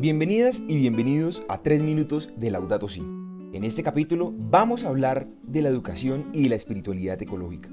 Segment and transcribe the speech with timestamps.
[0.00, 3.02] Bienvenidas y bienvenidos a 3 minutos de Laudato Si.
[3.52, 7.68] En este capítulo vamos a hablar de la educación y de la espiritualidad ecológica.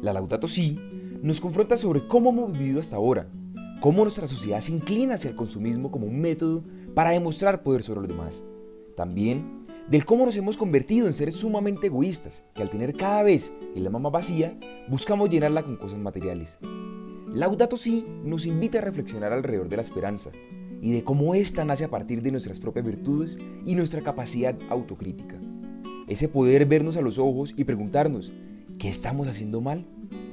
[0.00, 0.80] La Laudato Si
[1.20, 3.28] nos confronta sobre cómo hemos vivido hasta ahora,
[3.82, 6.64] cómo nuestra sociedad se inclina hacia el consumismo como un método
[6.94, 8.42] para demostrar poder sobre los demás.
[8.96, 13.52] También del cómo nos hemos convertido en seres sumamente egoístas, que al tener cada vez
[13.76, 14.58] el alma más vacía,
[14.88, 16.56] buscamos llenarla con cosas materiales.
[17.34, 20.30] Laudato Si nos invita a reflexionar alrededor de la esperanza
[20.80, 25.38] y de cómo ésta nace a partir de nuestras propias virtudes y nuestra capacidad autocrítica.
[26.06, 28.32] Ese poder vernos a los ojos y preguntarnos,
[28.78, 29.86] ¿qué estamos haciendo mal?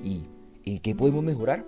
[0.04, 0.22] ¿Y
[0.66, 1.68] en qué podemos mejorar?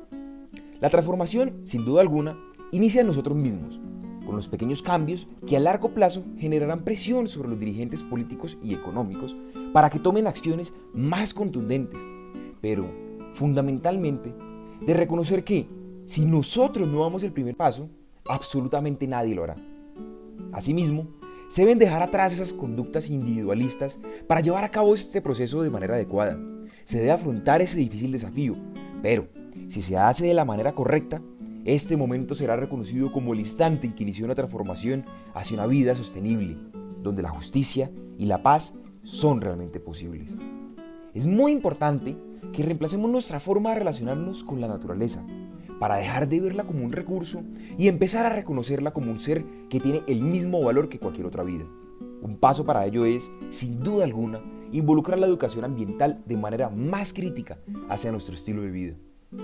[0.80, 2.38] La transformación, sin duda alguna,
[2.72, 3.80] inicia en nosotros mismos,
[4.26, 8.74] con los pequeños cambios que a largo plazo generarán presión sobre los dirigentes políticos y
[8.74, 9.36] económicos
[9.74, 12.00] para que tomen acciones más contundentes,
[12.62, 12.86] pero
[13.34, 14.34] fundamentalmente
[14.86, 15.68] de reconocer que
[16.06, 17.90] si nosotros no damos el primer paso,
[18.30, 19.58] absolutamente nadie lo hará.
[20.54, 21.08] Asimismo,
[21.50, 25.96] se deben dejar atrás esas conductas individualistas para llevar a cabo este proceso de manera
[25.96, 26.40] adecuada.
[26.84, 28.56] Se debe afrontar ese difícil desafío,
[29.02, 29.28] pero
[29.68, 31.22] si se hace de la manera correcta,
[31.66, 35.96] este momento será reconocido como el instante en que inició una transformación hacia una vida
[35.96, 36.58] sostenible,
[37.02, 40.36] donde la justicia y la paz son realmente posibles.
[41.14, 42.16] Es muy importante
[42.54, 45.26] que reemplacemos nuestra forma de relacionarnos con la naturaleza,
[45.80, 47.44] para dejar de verla como un recurso
[47.78, 51.44] y empezar a reconocerla como un ser que tiene el mismo valor que cualquier otra
[51.44, 51.66] vida.
[52.22, 54.42] Un paso para ello es, sin duda alguna,
[54.72, 57.58] involucrar la educación ambiental de manera más crítica
[57.90, 58.96] hacia nuestro estilo de vida.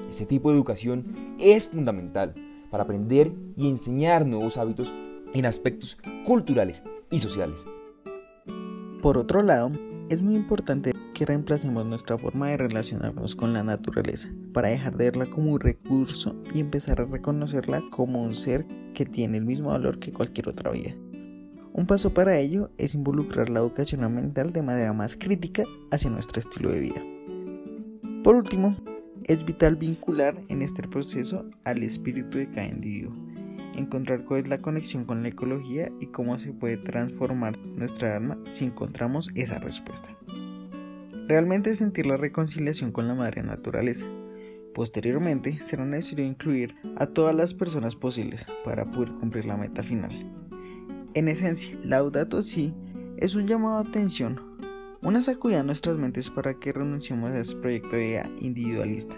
[0.10, 1.06] Este tipo de educación
[1.40, 2.34] es fundamental
[2.70, 4.92] para aprender y enseñar nuevos hábitos
[5.34, 7.66] en aspectos culturales y sociales.
[9.02, 9.72] Por otro lado,
[10.10, 15.06] es muy importante que reemplacemos nuestra forma de relacionarnos con la naturaleza para dejar de
[15.06, 19.70] verla como un recurso y empezar a reconocerla como un ser que tiene el mismo
[19.70, 20.96] valor que cualquier otra vida.
[21.74, 26.40] Un paso para ello es involucrar la educación ambiental de manera más crítica hacia nuestro
[26.40, 27.02] estilo de vida.
[28.24, 28.78] Por último,
[29.24, 33.14] es vital vincular en este proceso al espíritu de cada individuo,
[33.76, 38.38] encontrar cuál es la conexión con la ecología y cómo se puede transformar nuestra alma
[38.50, 40.16] si encontramos esa respuesta.
[41.28, 44.06] Realmente sentir la reconciliación con la madre naturaleza.
[44.74, 50.32] Posteriormente será necesario incluir a todas las personas posibles para poder cumplir la meta final.
[51.14, 52.74] En esencia, Laudato Si
[53.18, 54.40] es un llamado a atención,
[55.02, 59.18] una sacudida a nuestras mentes para que renunciemos a ese proyecto de individualista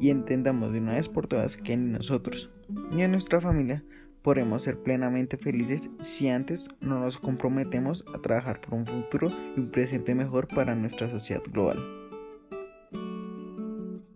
[0.00, 2.50] y entendamos de una vez por todas que ni nosotros
[2.90, 3.84] ni en nuestra familia
[4.22, 9.60] podremos ser plenamente felices si antes no nos comprometemos a trabajar por un futuro y
[9.60, 11.78] un presente mejor para nuestra sociedad global.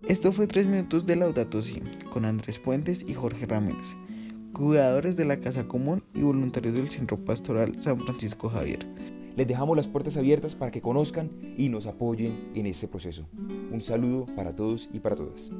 [0.09, 3.95] Esto fue 3 minutos de Laudato Si con Andrés Puentes y Jorge Ramírez,
[4.55, 8.87] cuidadores de la Casa Común y voluntarios del Centro Pastoral San Francisco Javier.
[9.39, 13.29] Les dejamos las puertas abiertas para que conozcan y nos apoyen en este proceso.
[13.71, 15.53] Un saludo para todos y para todas.